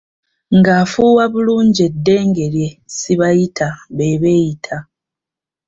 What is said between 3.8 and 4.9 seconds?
beeyita bokka.